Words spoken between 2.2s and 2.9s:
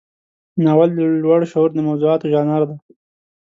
ژانر دی.